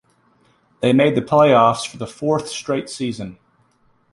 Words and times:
They 0.79 0.93
made 0.93 1.13
the 1.13 1.21
playoffs 1.21 1.85
for 1.87 1.97
the 1.97 2.07
fourth 2.07 2.47
straight 2.49 2.89
season. 2.89 3.37